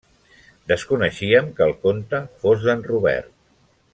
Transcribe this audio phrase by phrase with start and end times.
[0.71, 3.33] Desconeixíem que el conte fos d'en Robert.